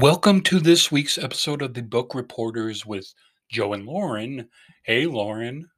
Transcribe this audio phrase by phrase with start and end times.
[0.00, 3.12] Welcome to this week's episode of the Book Reporters with
[3.50, 4.48] Joe and Lauren.
[4.82, 5.68] Hey, Lauren.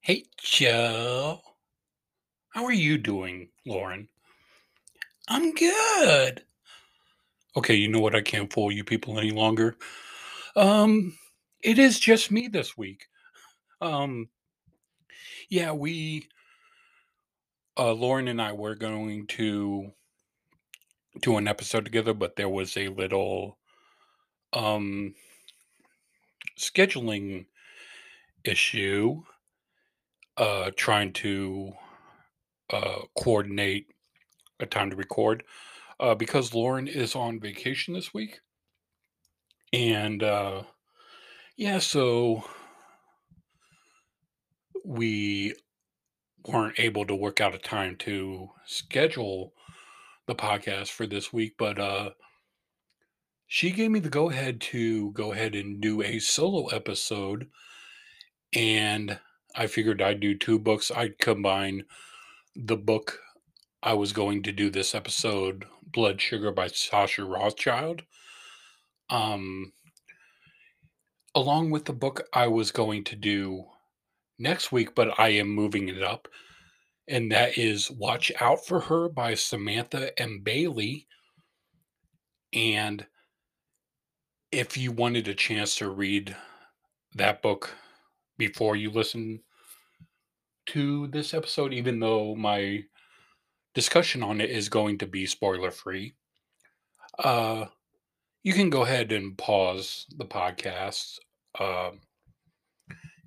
[0.00, 1.42] Hey, Joe.
[2.48, 4.08] How are you doing, Lauren?
[5.28, 6.42] I'm good.
[7.54, 8.14] Okay, you know what?
[8.14, 9.76] I can't fool you people any longer.
[10.56, 11.14] Um,
[11.62, 13.04] it is just me this week.
[13.82, 14.30] Um,
[15.50, 16.30] yeah, we,
[17.76, 19.92] uh, Lauren and I were going to
[21.20, 23.58] do an episode together, but there was a little,
[24.52, 25.14] um,
[26.58, 27.46] scheduling
[28.44, 29.22] issue
[30.36, 31.72] uh trying to
[32.70, 33.86] uh coordinate
[34.60, 35.42] a time to record
[36.00, 38.40] uh because Lauren is on vacation this week.
[39.72, 40.62] And uh
[41.56, 42.44] yeah so
[44.84, 45.54] we
[46.46, 49.54] weren't able to work out a time to schedule
[50.26, 52.10] the podcast for this week but uh
[53.46, 57.48] she gave me the go ahead to go ahead and do a solo episode
[58.52, 59.18] and
[59.56, 60.90] I figured I'd do two books.
[60.94, 61.84] I'd combine
[62.56, 63.20] the book
[63.82, 68.02] I was going to do this episode, Blood Sugar by Sascha Rothchild.
[69.10, 69.72] um,
[71.34, 73.64] along with the book I was going to do
[74.38, 76.28] next week, but I am moving it up.
[77.06, 80.40] And that is Watch Out for Her by Samantha M.
[80.42, 81.06] Bailey.
[82.54, 83.06] And
[84.50, 86.34] if you wanted a chance to read
[87.14, 87.74] that book
[88.38, 89.40] before you listen
[90.66, 92.84] to this episode, even though my
[93.74, 96.14] discussion on it is going to be spoiler free,
[97.18, 97.66] uh,
[98.42, 101.18] you can go ahead and pause the podcast
[101.58, 101.90] uh,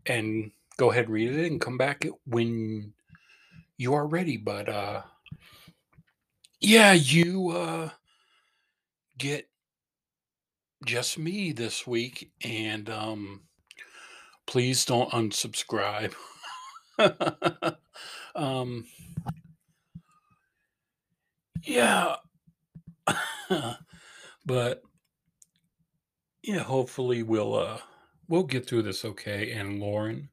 [0.05, 2.93] and go ahead and read it and come back when
[3.77, 4.37] you are ready.
[4.37, 5.03] But uh,
[6.61, 7.89] yeah, you uh,
[9.17, 9.49] get
[10.85, 13.41] just me this week, and um,
[14.47, 16.13] please don't unsubscribe.
[18.35, 18.85] um,
[21.63, 22.15] yeah,
[24.45, 24.81] but
[26.43, 27.79] yeah, hopefully we'll uh,
[28.27, 29.51] we'll get through this okay.
[29.51, 30.29] And Lauren,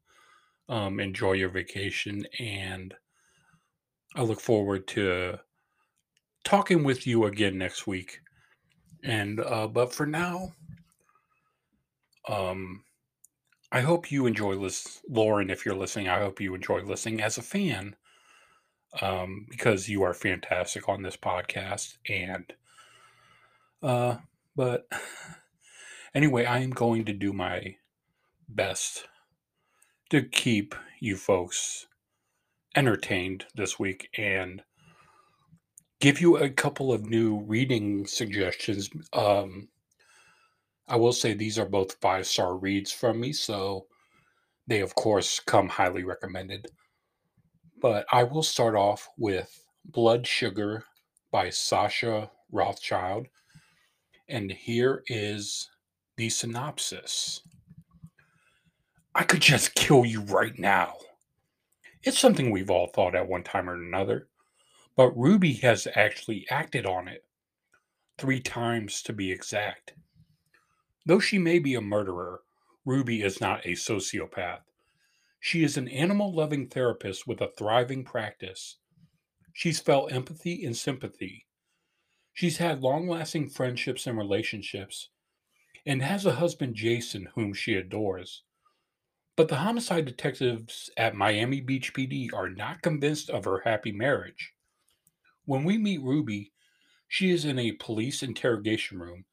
[0.68, 2.94] um, enjoy your vacation, and
[4.14, 5.40] I look forward to
[6.44, 8.20] talking with you again next week.
[9.02, 10.52] And uh, but for now,
[12.28, 12.84] um,
[13.72, 15.50] I hope you enjoy this, Lauren.
[15.50, 17.96] If you're listening, I hope you enjoy listening as a fan,
[19.02, 21.96] um, because you are fantastic on this podcast.
[22.08, 22.52] And
[23.82, 24.16] uh,
[24.56, 24.86] but
[26.14, 27.76] anyway, I am going to do my
[28.48, 29.08] best
[30.10, 31.86] to keep you folks
[32.74, 34.62] entertained this week and
[36.00, 38.90] give you a couple of new reading suggestions.
[39.12, 39.68] Um,
[40.88, 43.86] I will say these are both five star reads from me, so
[44.66, 46.66] they, of course, come highly recommended.
[47.80, 50.84] But I will start off with Blood Sugar
[51.30, 53.26] by Sascha Rothchild.
[54.28, 55.68] And here is
[56.16, 57.42] the synopsis
[59.14, 60.94] I could just kill you right now.
[62.04, 64.28] It's something we've all thought at one time or another,
[64.94, 67.24] but Ruby has actually acted on it.
[68.18, 69.94] Three times to be exact.
[71.06, 72.42] Though she may be a murderer,
[72.84, 74.60] Ruby is not a sociopath.
[75.40, 78.76] She is an animal loving therapist with a thriving practice.
[79.54, 81.46] She's felt empathy and sympathy.
[82.34, 85.08] She's had long lasting friendships and relationships,
[85.86, 88.42] and has a husband, Jason, whom she adores.
[89.36, 94.54] But the homicide detectives at Miami Beach PD are not convinced of her happy marriage.
[95.44, 96.52] When we meet Ruby,
[97.08, 99.24] she is in a police interrogation room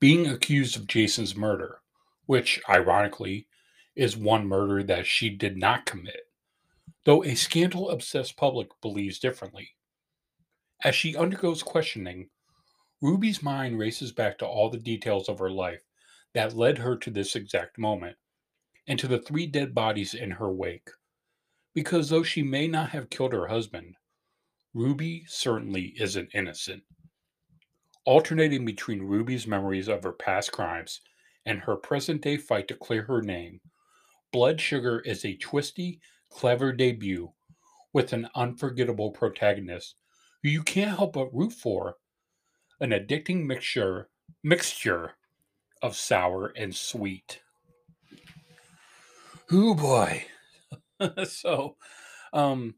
[0.00, 1.80] being accused of Jason's murder,
[2.26, 3.46] which, ironically,
[3.94, 6.28] is one murder that she did not commit,
[7.04, 9.76] though a scandal obsessed public believes differently.
[10.82, 12.28] As she undergoes questioning,
[13.00, 15.82] Ruby's mind races back to all the details of her life
[16.32, 18.16] that led her to this exact moment,
[18.86, 20.90] and to the three dead bodies in her wake.
[21.74, 23.96] Because though she may not have killed her husband,
[24.74, 26.82] Ruby certainly isn't innocent.
[28.04, 31.00] Alternating between Ruby's memories of her past crimes
[31.46, 33.60] and her present day fight to clear her name,
[34.32, 37.32] Blood Sugar is a twisty, clever debut
[37.92, 39.94] with an unforgettable protagonist
[40.42, 41.96] who you can't help but root for.
[42.80, 44.08] An addicting mixture
[44.42, 45.12] mixture
[45.80, 47.40] of sour and sweet.
[49.50, 50.26] Oh boy.
[51.24, 51.76] so
[52.32, 52.74] um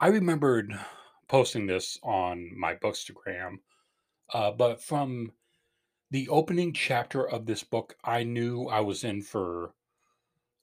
[0.00, 0.72] I remembered
[1.28, 3.58] posting this on my Bookstagram
[4.32, 5.32] uh, but from
[6.10, 9.74] the opening chapter of this book, I knew I was in for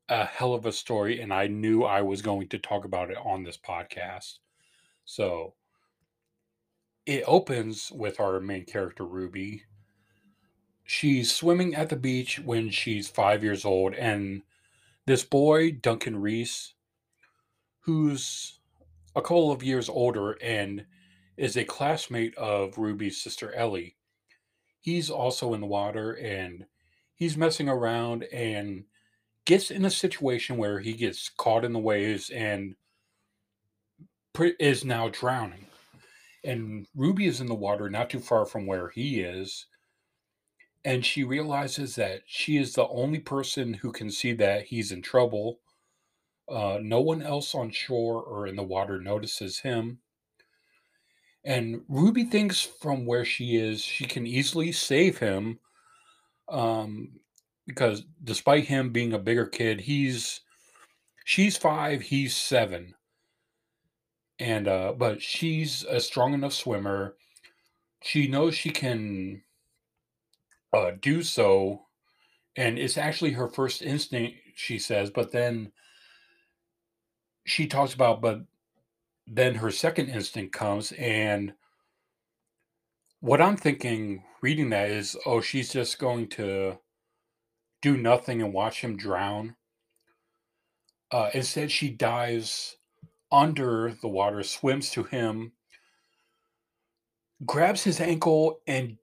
[0.10, 3.18] a hell of a story, and I knew I was going to talk about it
[3.18, 4.40] on this podcast.
[5.06, 5.56] So
[7.06, 9.64] it opens with our main character, Ruby.
[10.86, 14.44] She's swimming at the beach when she's five years old, and
[15.06, 16.74] this boy, Duncan Reese,
[17.82, 18.60] who's
[19.16, 20.86] a couple of years older and
[21.38, 23.98] is a classmate of Ruby's sister Ellie.
[24.80, 26.66] He's also in the water and
[27.16, 28.86] he's messing around and
[29.46, 32.76] gets in a situation where he gets caught in the waves and
[34.60, 35.68] is now drowning.
[36.44, 39.66] And Ruby is in the water not too far from where he is.
[40.86, 45.02] And she realizes that she is the only person who can see that he's in
[45.02, 45.60] trouble.
[46.50, 50.00] Uh, no one else on shore or in the water notices him.
[51.46, 55.60] And Ruby thinks from where she is, she can easily save him.
[56.50, 57.20] Um,
[57.66, 60.42] because despite him being a bigger kid, he's
[61.24, 62.96] she's five, he's seven.
[64.40, 67.16] And uh, but she's a strong enough swimmer.
[68.02, 69.43] She knows she can
[70.74, 71.84] uh, do so,
[72.56, 75.10] and it's actually her first instinct, she says.
[75.10, 75.72] But then
[77.46, 78.42] she talks about, but
[79.28, 81.54] then her second instinct comes, and
[83.20, 86.78] what I'm thinking reading that is, oh, she's just going to
[87.82, 89.56] do nothing and watch him drown.
[91.12, 92.76] Uh, instead, she dives
[93.32, 95.54] under the water, swims to him,
[97.46, 98.98] grabs his ankle, and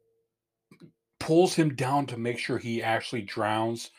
[1.20, 3.90] pulls him down to make sure he actually drowns.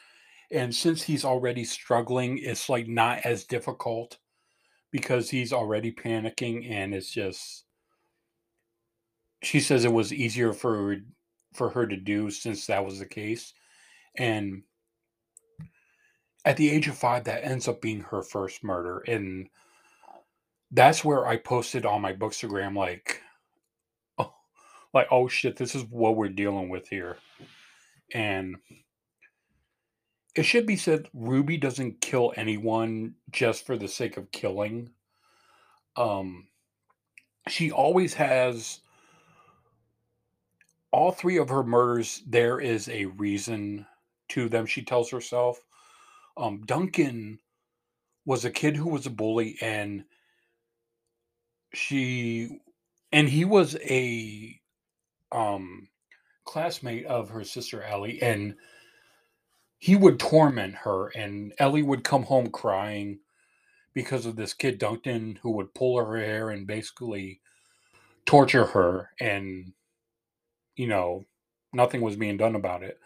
[0.52, 4.18] And since he's already struggling, it's like not as difficult
[4.92, 7.64] because he's already panicking and it's just
[9.42, 10.98] she says it was easier for
[11.54, 13.54] for her to do since that was the case
[14.18, 14.64] and
[16.46, 19.00] at the age of five, that ends up being her first murder.
[19.08, 19.48] And
[20.72, 23.21] that's where I posted on my Bookstagram, like,
[24.94, 27.18] like, oh shit, this is what we're dealing with here.
[28.14, 28.58] And
[30.36, 34.92] it should be said Ruby doesn't kill anyone just for the sake of killing.
[35.96, 36.48] Um,
[37.48, 38.80] she always has
[40.92, 43.86] all three of her murders, there is a reason
[44.30, 45.62] to them, she tells herself
[46.38, 47.40] um, Duncan
[48.26, 50.06] was a kid who was a bully, and
[51.74, 52.60] she
[53.12, 54.61] and he was a
[55.32, 55.88] um,
[56.46, 58.56] classmate of her sister Ellie, and
[59.78, 63.20] he would torment her, and Ellie would come home crying
[63.94, 67.42] because of this kid Duncan who would pull her hair and basically
[68.26, 69.74] torture her, and
[70.76, 71.26] you know
[71.74, 73.00] nothing was being done about it.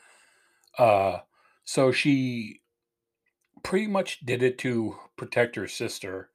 [0.78, 1.20] Uh,
[1.64, 2.62] so she
[3.64, 6.30] pretty much did it to protect her sister.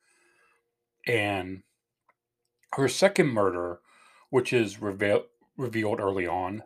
[1.06, 1.62] And
[2.72, 3.80] her second murder,
[4.30, 5.24] which is revealed
[5.56, 6.62] revealed early on,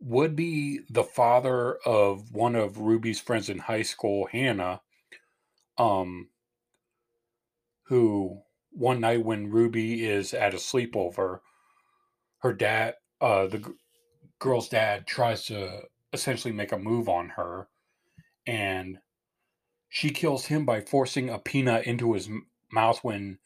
[0.00, 4.80] would be the father of one of Ruby's friends in high school, Hannah,
[5.76, 6.28] um,
[7.84, 11.40] who one night when Ruby is at a sleepover,
[12.38, 13.70] her dad, uh, the g-
[14.38, 15.82] girl's dad, tries to
[16.12, 17.68] essentially make a move on her,
[18.46, 18.98] and
[19.88, 22.28] she kills him by forcing a peanut into his
[22.72, 23.38] mouth when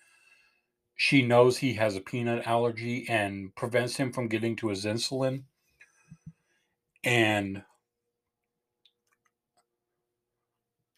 [0.96, 5.42] she knows he has a peanut allergy and prevents him from getting to his insulin.
[7.02, 7.62] And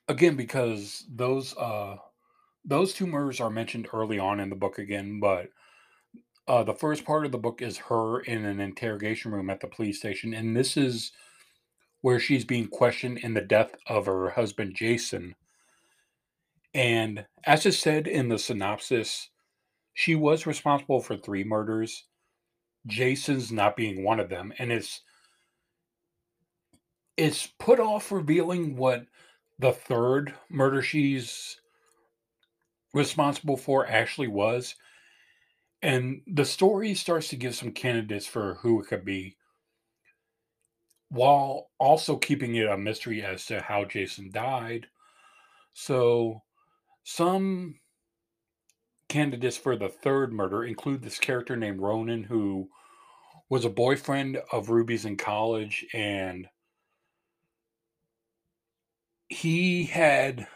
[0.09, 1.97] again, because those uh,
[2.65, 5.50] those two murders are mentioned early on in the book again, but
[6.49, 9.67] uh, the first part of the book is her in an interrogation room at the
[9.67, 11.12] police station, and this is
[12.03, 15.35] where she's being questioned in the death of her husband, Jason.
[16.75, 19.31] And as is said in the synopsis,
[19.97, 22.05] she was responsible for three murders,
[22.87, 24.53] Jason's not being one of them.
[24.59, 25.00] And it's
[27.17, 29.07] it's put off revealing what
[29.59, 31.59] the third murder she's
[32.93, 34.75] responsible for actually was.
[35.81, 39.38] And the story starts to give some candidates for who it could be
[41.09, 44.88] while also keeping it a mystery as to how Jason died.
[45.73, 46.43] So,
[47.05, 47.76] some
[49.08, 52.68] candidates for the third murder include this character named Ronan, who
[53.48, 56.48] was a boyfriend of Ruby's in college, and
[59.28, 60.46] he had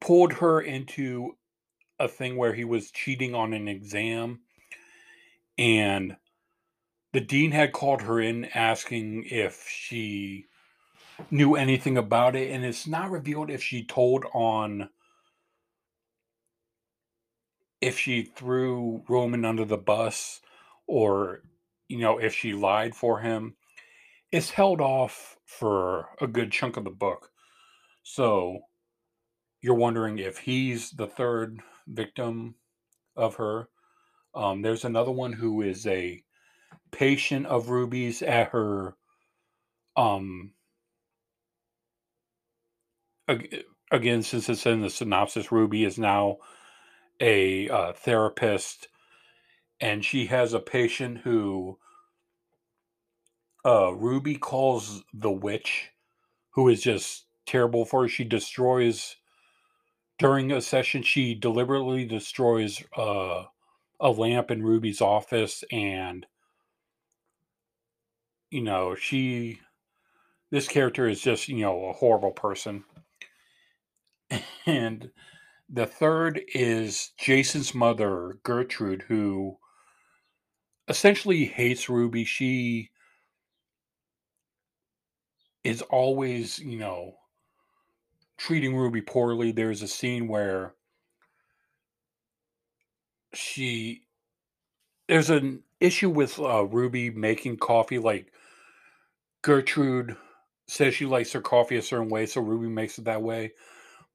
[0.00, 1.36] pulled her into
[1.98, 4.40] a thing where he was cheating on an exam
[5.58, 6.16] and
[7.12, 10.46] the dean had called her in asking if she
[11.30, 14.88] knew anything about it, and it's not revealed if she told on
[17.86, 20.40] if she threw Roman under the bus
[20.88, 21.42] or
[21.88, 23.54] you know if she lied for him.
[24.32, 27.30] It's held off for a good chunk of the book.
[28.02, 28.58] So
[29.62, 32.56] you're wondering if he's the third victim
[33.14, 33.68] of her.
[34.34, 36.24] Um, there's another one who is a
[36.90, 38.96] patient of Ruby's at her
[39.96, 40.52] um
[43.92, 46.38] again since it's in the synopsis Ruby is now
[47.20, 48.88] a uh, therapist
[49.80, 51.78] and she has a patient who
[53.64, 55.90] uh, Ruby calls the witch
[56.50, 59.16] who is just terrible for her she destroys
[60.18, 63.44] during a session she deliberately destroys uh,
[64.00, 66.26] a lamp in Ruby's office and
[68.50, 69.60] you know, she
[70.50, 72.84] this character is just, you know, a horrible person.
[74.66, 75.10] And
[75.68, 79.58] the third is Jason's mother, Gertrude, who
[80.88, 82.24] essentially hates Ruby.
[82.24, 82.90] She
[85.64, 87.14] is always, you know,
[88.38, 89.52] treating Ruby poorly.
[89.52, 90.74] There's a scene where
[93.34, 94.02] she
[95.08, 98.32] there's an issue with uh, Ruby making coffee like
[99.42, 100.16] Gertrude
[100.68, 103.52] says she likes her coffee a certain way, so Ruby makes it that way.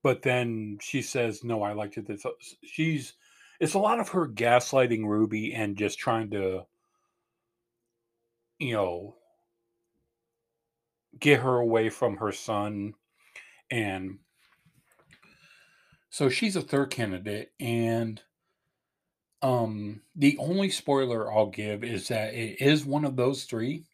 [0.04, 2.26] But then she says, "No, I liked it this."
[2.64, 3.14] She's
[3.60, 6.66] it's a lot of her gaslighting Ruby and just trying to,
[8.60, 9.16] you know,
[11.20, 12.94] get her away from her son,
[13.70, 14.20] and
[16.10, 17.52] so she's a third candidate.
[17.60, 18.22] And
[19.42, 23.86] um, the only spoiler I'll give is that it is one of those three.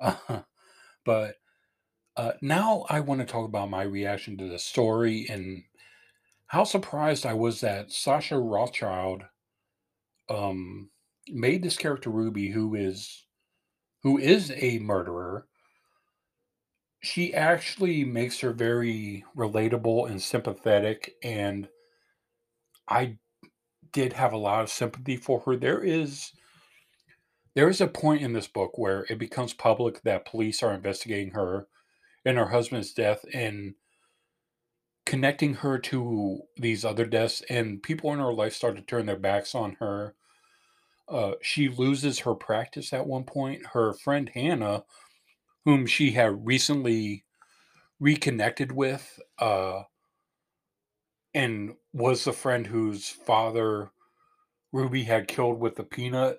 [0.00, 0.16] Uh,
[1.04, 1.36] but
[2.16, 5.64] uh, now I want to talk about my reaction to the story and
[6.46, 9.22] how surprised I was that Sascha Rothchild
[10.28, 10.90] um,
[11.28, 13.26] made this character Ruby, who is
[14.02, 15.46] who is a murderer.
[17.02, 21.68] She actually makes her very relatable and sympathetic, and
[22.88, 23.18] I
[23.92, 25.56] did have a lot of sympathy for her.
[25.56, 26.32] There is
[27.54, 31.32] there is a point in this book where it becomes public that police are investigating
[31.32, 31.66] her
[32.26, 33.74] and her husband's death and
[35.06, 39.16] connecting her to these other deaths and people in her life start to turn their
[39.16, 40.14] backs on her
[41.08, 43.64] uh, she loses her practice at one point.
[43.64, 44.82] Her friend hannah
[45.64, 47.24] whom she had recently
[48.00, 49.82] reconnected with uh,
[51.34, 53.90] and was the friend whose father
[54.72, 56.38] ruby had killed with the peanut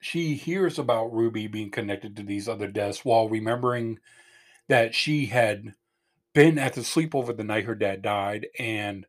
[0.00, 3.98] she hears about ruby being connected to these other deaths while remembering
[4.68, 5.74] that she had
[6.32, 9.06] been at the sleepover the night her dad died and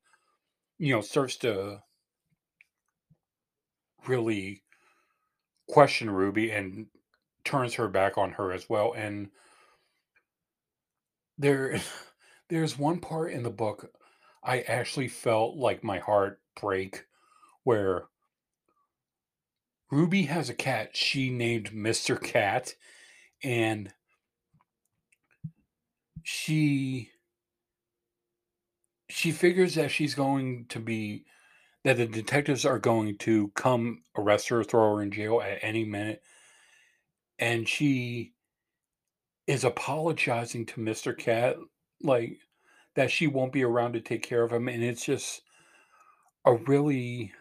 [0.78, 1.80] you know starts to
[4.08, 4.62] really
[5.68, 6.88] question ruby and
[7.44, 9.30] turns her back on her as well and
[11.38, 11.80] there
[12.50, 13.92] there's one part in the book
[14.44, 17.06] i actually felt like my heart break
[17.64, 18.06] where
[19.90, 22.76] ruby has a cat she named mr cat
[23.44, 23.92] and
[26.26, 27.12] she
[29.08, 31.24] she figures that she's going to be
[31.84, 35.86] that the detectives are going to come arrest her, throw her in jail at any
[35.86, 36.24] minute,
[37.38, 38.34] and she
[39.46, 41.16] is apologizing to Mr.
[41.16, 41.58] Cat
[42.02, 42.40] like
[42.96, 45.44] that she won't be around to take care of him and it's just
[46.46, 47.32] a really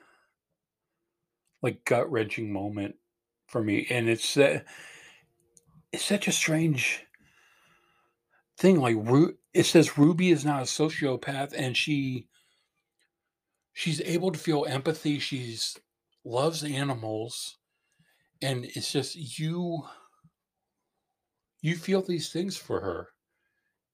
[1.62, 2.96] like gut-wrenching moment
[3.46, 4.60] for me and it's uh,
[5.90, 7.06] it's such a strange
[8.58, 12.28] thing like Ru- it says ruby is not a sociopath and she
[13.72, 15.78] she's able to feel empathy she's
[16.24, 17.58] loves animals
[18.42, 19.84] and it's just you
[21.62, 23.08] you feel these things for her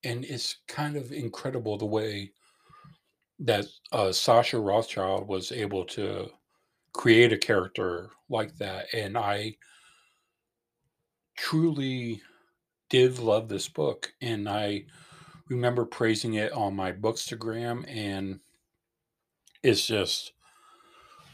[0.04, 2.32] and it's kind of incredible the way
[3.40, 6.30] that uh, Sascha Rothchild was able to
[6.94, 9.56] create a character like that and i
[11.36, 12.22] truly
[12.90, 14.84] did love this book and I
[15.48, 18.40] remember praising it on my bookstagram and
[19.62, 20.32] it's just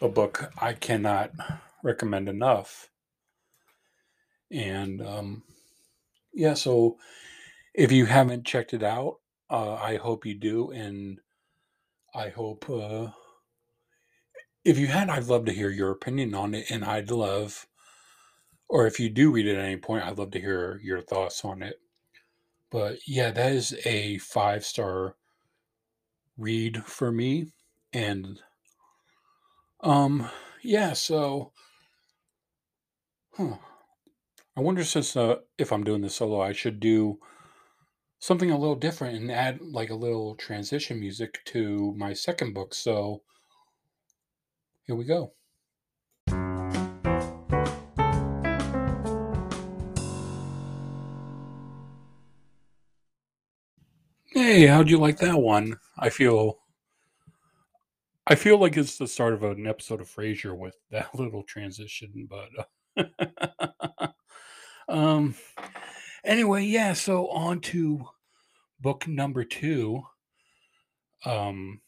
[0.00, 1.32] a book I cannot
[1.82, 2.90] recommend enough.
[4.50, 5.42] And um,
[6.32, 6.98] yeah, so
[7.74, 9.16] if you haven't checked it out,
[9.50, 10.70] uh, I hope you do.
[10.70, 11.20] And
[12.14, 13.08] I hope uh,
[14.64, 16.70] if you had, I'd love to hear your opinion on it.
[16.70, 17.66] And I'd love
[18.68, 21.44] or if you do read it at any point, I'd love to hear your thoughts
[21.44, 21.80] on it.
[22.70, 25.16] But yeah, that is a five star
[26.36, 27.52] read for me.
[27.92, 28.40] And
[29.80, 30.28] um
[30.62, 31.52] yeah, so
[33.34, 33.56] huh.
[34.56, 37.18] I wonder since uh, if I'm doing this solo, I should do
[38.18, 42.74] something a little different and add like a little transition music to my second book.
[42.74, 43.22] So
[44.86, 45.35] here we go.
[54.56, 55.78] Hey, how'd you like that one?
[55.98, 56.60] I feel
[58.26, 62.26] I feel like it's the start of an episode of Frasier with that little transition,
[62.26, 63.04] but
[64.00, 64.06] uh,
[64.88, 65.34] um
[66.24, 68.06] anyway, yeah, so on to
[68.80, 70.02] book number 2
[71.26, 71.82] um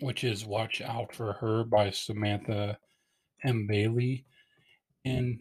[0.00, 2.76] which is Watch Out for Her by Samantha
[3.44, 3.68] M.
[3.68, 4.24] Bailey.
[5.04, 5.38] And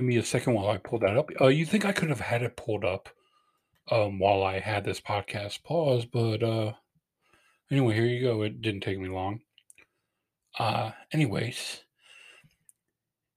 [0.00, 1.30] give me a second while I pull that up.
[1.40, 3.08] Uh, you think I could have had it pulled up
[3.90, 6.72] um, while I had this podcast pause, but uh,
[7.70, 8.42] anyway, here you go.
[8.42, 9.40] It didn't take me long.
[10.58, 11.82] Uh, anyways,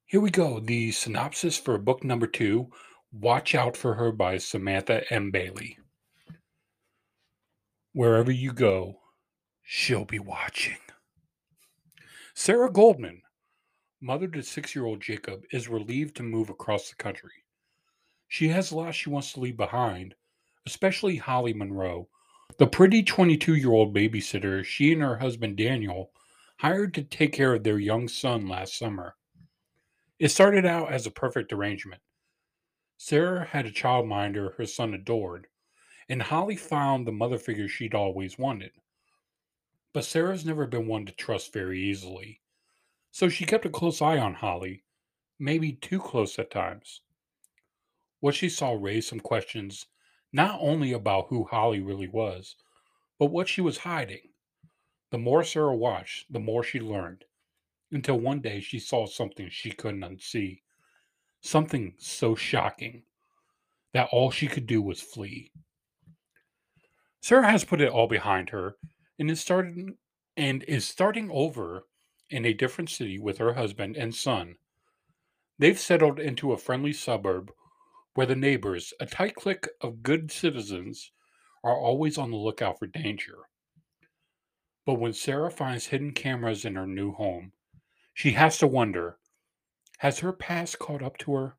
[0.05, 0.59] here we go.
[0.59, 2.69] The synopsis for book number two
[3.11, 5.31] Watch Out for Her by Samantha M.
[5.31, 5.77] Bailey.
[7.93, 8.99] Wherever you go,
[9.63, 10.77] she'll be watching.
[12.33, 13.21] Sarah Goldman,
[14.01, 17.45] mother to six year old Jacob, is relieved to move across the country.
[18.27, 20.15] She has a lot she wants to leave behind,
[20.65, 22.07] especially Holly Monroe,
[22.57, 26.11] the pretty 22 year old babysitter she and her husband Daniel
[26.57, 29.15] hired to take care of their young son last summer.
[30.19, 32.01] It started out as a perfect arrangement.
[32.97, 35.47] Sarah had a childminder her son adored,
[36.07, 38.71] and Holly found the mother figure she'd always wanted.
[39.91, 42.41] But Sarah's never been one to trust very easily,
[43.11, 44.83] so she kept a close eye on Holly,
[45.37, 47.01] maybe too close at times.
[48.21, 49.87] What she saw raised some questions
[50.33, 52.55] not only about who Holly really was,
[53.19, 54.31] but what she was hiding.
[55.11, 57.23] The more Sarah watched, the more she learned,
[57.91, 60.61] until one day she saw something she couldn't unsee.
[61.41, 63.03] Something so shocking
[63.93, 65.51] that all she could do was flee.
[67.21, 68.75] Sarah has put it all behind her
[69.17, 69.97] and is starting
[70.35, 71.85] and is starting over
[72.29, 74.55] in a different city with her husband and son.
[75.57, 77.51] They've settled into a friendly suburb
[78.15, 81.11] where the neighbors, a tight clique of good citizens,
[81.63, 83.37] are always on the lookout for danger.
[84.85, 87.53] But when Sarah finds hidden cameras in her new home,
[88.13, 89.17] she has to wonder
[89.99, 91.57] has her past caught up to her?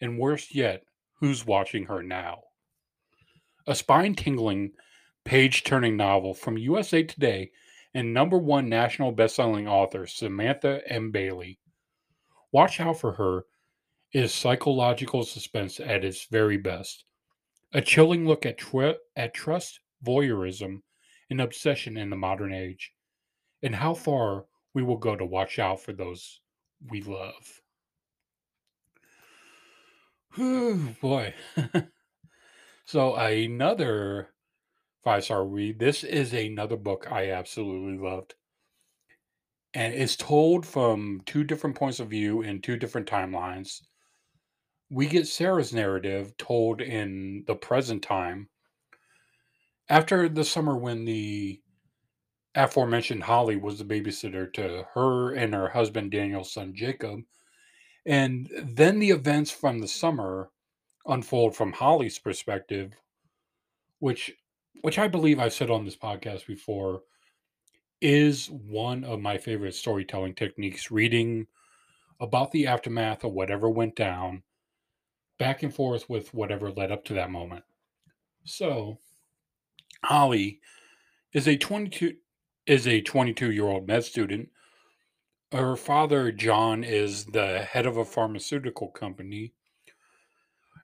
[0.00, 0.84] And worse yet,
[1.20, 2.42] who's watching her now?
[3.66, 4.72] A spine tingling,
[5.24, 7.50] page turning novel from USA Today
[7.94, 11.10] and number one national best-selling author Samantha M.
[11.10, 11.58] Bailey.
[12.52, 13.44] Watch out for her
[14.12, 17.04] is psychological suspense at its very best.
[17.72, 20.80] A chilling look at, tr- at trust, voyeurism,
[21.30, 22.92] and obsession in the modern age,
[23.62, 24.44] and how far
[24.74, 26.40] we will go to watch out for those
[26.90, 27.60] we love.
[30.34, 31.34] Whew, boy.
[32.84, 34.30] so, another
[35.04, 35.78] five star read.
[35.78, 38.34] This is another book I absolutely loved.
[39.74, 43.80] And it's told from two different points of view in two different timelines
[44.92, 48.50] we get Sarah's narrative told in the present time
[49.88, 51.62] after the summer when the
[52.54, 57.20] aforementioned Holly was the babysitter to her and her husband Daniel's son Jacob.
[58.04, 60.50] And then the events from the summer
[61.06, 62.92] unfold from Holly's perspective,
[63.98, 64.30] which
[64.82, 67.02] which I believe I've said on this podcast before
[68.02, 71.46] is one of my favorite storytelling techniques, reading
[72.20, 74.42] about the aftermath of whatever went down
[75.42, 77.64] back and forth with whatever led up to that moment.
[78.44, 79.00] So,
[80.04, 80.60] Holly
[81.32, 82.14] is a 22
[82.64, 84.50] is a 22 year old med student.
[85.50, 89.52] Her father, John, is the head of a pharmaceutical company.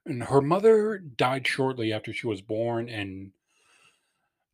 [0.05, 3.31] And her mother died shortly after she was born, and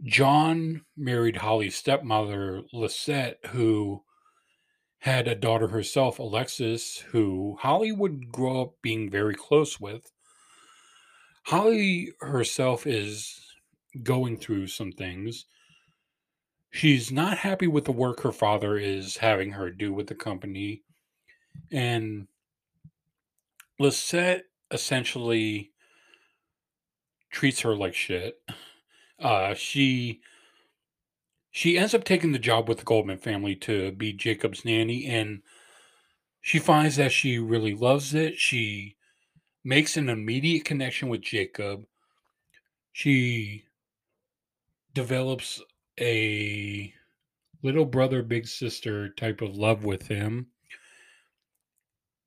[0.03, 4.03] John married Holly's stepmother, Lisette, who
[4.99, 10.11] had a daughter herself, Alexis, who Holly would grow up being very close with.
[11.43, 13.39] Holly herself is
[14.01, 15.45] going through some things.
[16.71, 20.81] She's not happy with the work her father is having her do with the company.
[21.71, 22.27] And
[23.79, 25.71] Lisette essentially
[27.31, 28.35] treats her like shit.
[29.19, 30.21] Uh, she
[31.55, 35.41] she ends up taking the job with the Goldman family to be Jacob's nanny, and
[36.41, 38.37] she finds that she really loves it.
[38.37, 38.97] She
[39.63, 41.85] makes an immediate connection with Jacob.
[42.91, 43.63] She
[44.93, 45.61] develops
[45.97, 46.93] a
[47.63, 50.47] little brother, big sister type of love with him.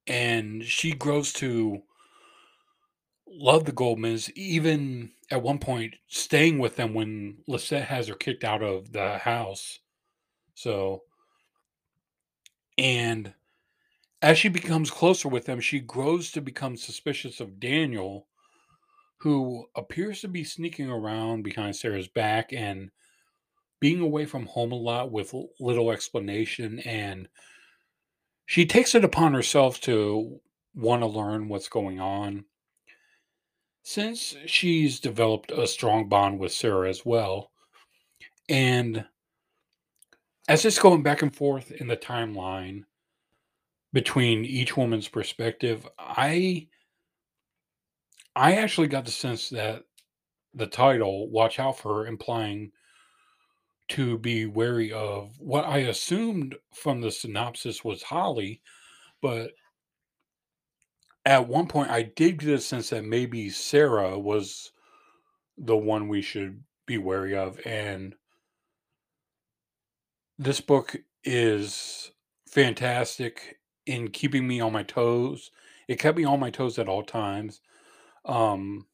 [0.07, 1.83] And she grows to
[3.31, 8.45] love the Goldmans, even at one point staying with them when Lisette has her kicked
[8.45, 9.81] out of the house.
[10.55, 11.03] So,
[12.77, 13.33] and
[14.23, 18.27] as she becomes closer with them, she grows to become suspicious of Daniel,
[19.19, 22.91] who appears to be sneaking around behind Sarah's back and
[23.81, 26.81] being away from home a lot with little explanation.
[26.81, 27.29] And
[28.47, 30.41] she takes it upon herself to
[30.75, 32.45] want to learn what's going on.
[33.89, 37.53] Since she's developed a strong bond with Sarah as well,
[38.47, 39.07] and
[40.47, 42.85] as it's going back and forth in the timeline,
[43.95, 46.69] between each woman's perspective, I
[48.37, 49.85] I actually got the sense that
[50.53, 52.73] the title "Watch Out for Her" implying
[53.89, 58.61] to be wary of what I assumed from the synopsis was Holly,
[59.23, 59.53] but
[61.29, 64.73] at one point I did get a sense that maybe Sarah was
[65.57, 68.15] the one we should be wary of, and
[70.39, 72.13] this book is
[72.49, 75.51] fantastic in keeping me on my toes.
[75.87, 77.61] It kept me on my toes at all times.
[78.25, 78.87] Um,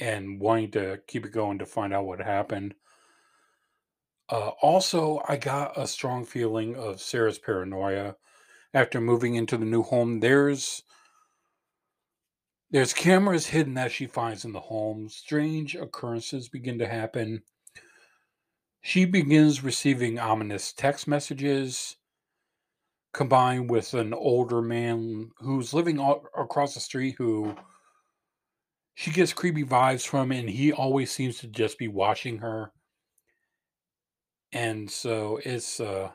[0.00, 2.74] and wanting to keep it going to find out what happened.
[4.30, 8.16] Uh, also, I got a strong feeling of Sarah's paranoia
[8.72, 10.20] after moving into the new home.
[10.20, 10.82] There's
[12.70, 15.08] there's cameras hidden that she finds in the home.
[15.08, 17.42] Strange occurrences begin to happen.
[18.80, 21.96] She begins receiving ominous text messages
[23.12, 25.98] combined with an older man who's living
[26.38, 27.54] across the street who
[28.94, 32.70] she gets creepy vibes from and he always seems to just be watching her
[34.52, 36.08] and so it's uh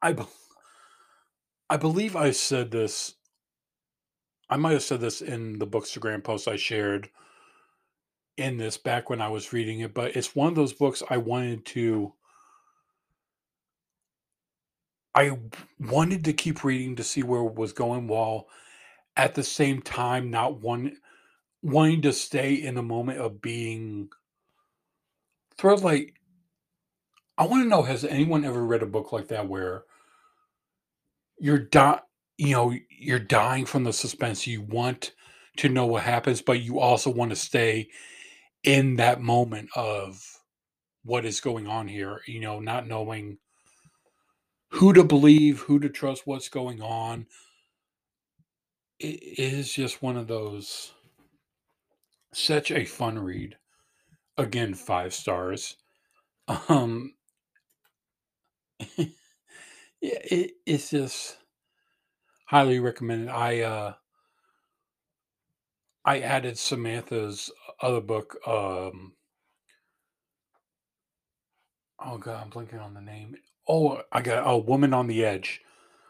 [0.00, 0.22] i be-
[1.68, 3.14] i believe i said this
[4.50, 7.10] i might have said this in the bookstagram post i shared
[8.36, 11.16] in this back when i was reading it but it's one of those books i
[11.18, 12.12] wanted to
[15.14, 15.38] I
[15.80, 18.48] wanted to keep reading to see where it was going while
[19.16, 20.98] at the same time not one
[21.62, 24.10] wanting to stay in the moment of being
[25.58, 25.82] thrilled.
[25.84, 26.14] Like,
[27.38, 29.84] I want to know has anyone ever read a book like that where
[31.38, 31.58] you're
[32.42, 34.48] you know, you're dying from the suspense.
[34.48, 35.12] You want
[35.58, 37.88] to know what happens, but you also want to stay
[38.64, 40.22] in that moment of
[41.04, 43.38] what is going on here, you know, not knowing
[44.70, 47.26] who to believe, who to trust, what's going on.
[49.00, 50.92] It is just one of those
[52.34, 53.56] such a fun read.
[54.38, 55.76] Again, five stars.
[56.68, 57.14] Um
[58.96, 59.06] yeah,
[60.00, 61.38] it, it's just
[62.52, 63.30] highly recommended.
[63.30, 63.94] I uh
[66.04, 69.14] I added Samantha's other book, um
[71.98, 73.36] oh god, I'm blinking on the name.
[73.66, 75.62] Oh, I got a Woman on the Edge.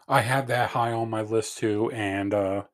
[0.08, 2.64] I have that high on my list too, and uh,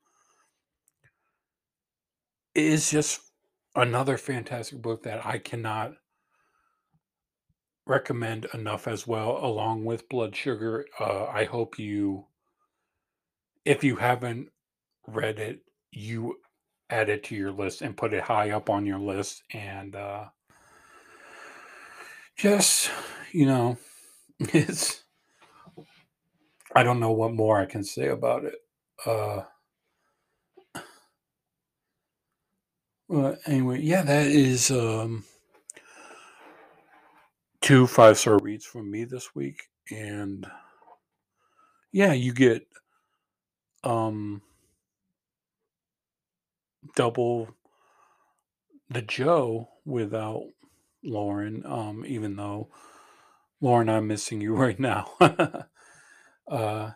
[2.55, 3.21] it is just
[3.75, 5.93] another fantastic book that I cannot
[7.87, 10.87] recommend enough as well, along with Blood Sugar.
[10.99, 12.27] Uh, I hope you,
[13.65, 14.51] if you haven't
[15.07, 15.61] read it,
[15.93, 16.37] you
[16.91, 20.27] add it to your list and put it high up on your list, and uh,
[22.37, 22.91] just
[23.33, 23.79] you know,
[24.41, 25.03] it's
[26.75, 28.57] I don't know what more I can say about it.
[29.07, 29.43] Uh,
[33.09, 35.25] well, anyway, yeah, that is um,
[37.61, 40.47] two five star reads from me this week, and
[41.93, 42.67] yeah, you get
[43.85, 44.43] um
[46.97, 47.49] double
[48.91, 50.45] the Joe without
[51.05, 51.65] Lauren.
[51.67, 52.71] Um, even though
[53.61, 55.13] Lauren, I'm missing you right now.
[56.51, 56.93] uh,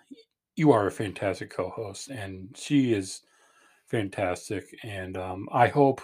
[0.57, 3.23] you are a fantastic co-host, and she is
[3.88, 4.64] fantastic.
[4.85, 6.03] And um, I hope,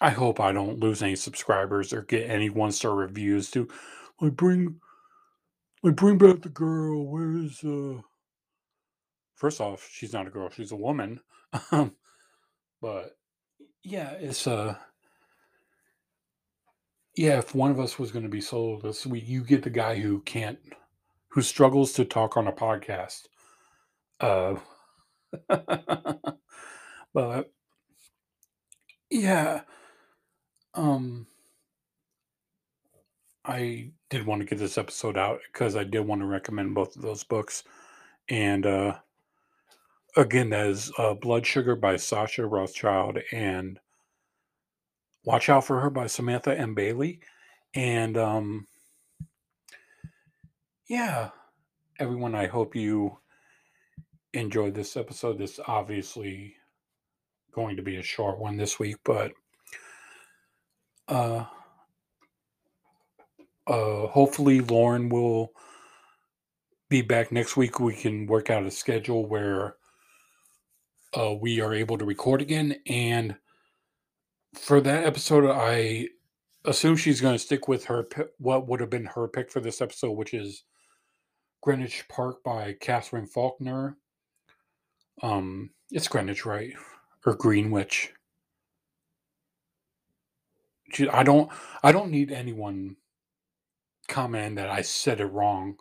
[0.00, 3.50] I hope I don't lose any subscribers or get any one-star reviews.
[3.52, 3.68] To
[4.20, 4.76] like bring,
[5.82, 7.06] like bring back the girl.
[7.06, 8.02] Where's uh?
[9.34, 11.20] First off, she's not a girl; she's a woman.
[11.70, 11.94] Um,
[12.82, 13.16] but
[13.84, 14.74] yeah, it's uh
[17.16, 19.70] yeah, if one of us was going to be sold, this week, you get the
[19.70, 20.58] guy who can't
[21.28, 23.28] who struggles to talk on a podcast.
[24.20, 24.56] Uh,
[27.14, 27.52] but
[29.10, 29.62] yeah,
[30.74, 31.26] um,
[33.44, 36.96] I did want to get this episode out because I did want to recommend both
[36.96, 37.62] of those books.
[38.28, 38.98] And uh,
[40.16, 43.78] again, that is uh, Blood Sugar by Sascha Rothchild and
[45.24, 46.74] Watch Out for Her by Samantha M.
[46.74, 47.20] Bailey.
[47.74, 48.66] And um,
[50.88, 51.30] yeah,
[51.98, 53.18] everyone, I hope you
[54.32, 55.38] enjoyed this episode.
[55.38, 56.56] This obviously
[57.52, 59.32] going to be a short one this week, but
[61.08, 61.44] uh,
[63.66, 65.52] uh, hopefully Lauren will
[66.88, 67.80] be back next week.
[67.80, 69.76] We can work out a schedule where
[71.16, 72.76] uh, we are able to record again.
[72.86, 73.36] And
[74.54, 76.08] for that episode, I
[76.64, 78.06] assume she's going to stick with her
[78.38, 80.64] what would have been her pick for this episode, which is
[81.60, 83.96] Greenwich Park by Katherine Faulkner.
[85.22, 86.72] Um, it's Greenwich, right?
[87.24, 88.12] Or Greenwich.
[91.10, 91.50] I don't.
[91.82, 92.96] I don't need anyone
[94.06, 95.76] comment that I said it wrong.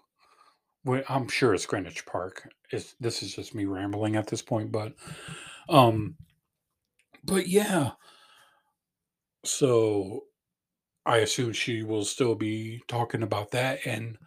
[0.86, 2.50] I'm sure it's Greenwich Park.
[2.72, 4.94] It's, this is just me rambling at this point, but
[5.70, 6.16] um,
[7.24, 7.92] but yeah.
[9.46, 10.26] So
[11.06, 13.80] I assume she will still be talking about that.
[13.86, 14.18] And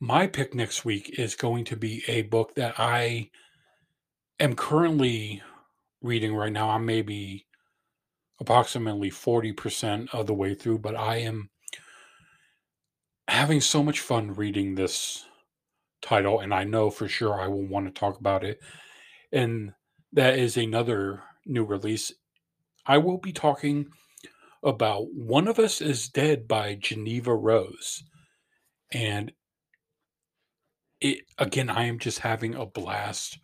[0.00, 3.30] my pick next week is going to be a book that I
[4.38, 5.42] am currently
[6.02, 6.70] reading right now.
[6.70, 7.46] I'm maybe
[8.40, 11.50] approximately 40% of the way through, but I am
[13.28, 15.24] having so much fun reading this
[16.06, 18.60] title, and I know for sure I will want to talk about it.
[19.32, 19.72] And
[20.12, 22.12] that is another new release.
[22.86, 23.86] I will be talking
[24.62, 28.04] about One of Us is Dead by Jeneva Rose.
[28.92, 29.32] And
[31.00, 33.38] it again, I am just having a blast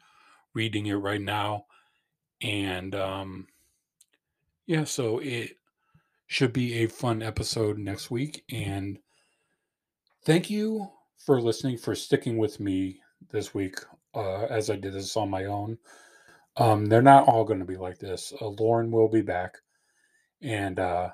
[0.55, 1.67] reading it right now.
[2.41, 3.49] And um
[4.67, 5.51] yeah, so it
[6.29, 8.45] should be a fun episode next week.
[8.51, 8.99] And
[10.25, 10.91] thank you
[11.25, 13.77] for listening, for sticking with me this week
[14.15, 15.79] uh, as I did this on my own.
[16.57, 18.33] Um, they're not all going to be like this.
[18.41, 19.57] Uh, Lauren will be back,
[20.43, 21.11] and uh,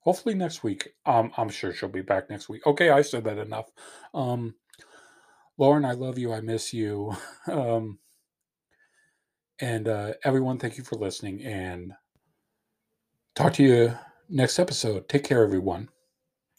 [0.00, 0.94] hopefully next week.
[1.06, 2.66] Um, I'm sure she'll be back next week.
[2.66, 3.70] Okay, I said that enough.
[4.14, 4.54] Um,
[5.58, 6.32] Lauren, I love you.
[6.32, 7.14] I miss you.
[7.46, 7.98] um,
[9.60, 11.42] and uh, everyone, thank you for listening.
[11.42, 11.92] And
[13.36, 13.94] talk to you
[14.28, 15.08] next episode.
[15.08, 15.88] Take care, everyone.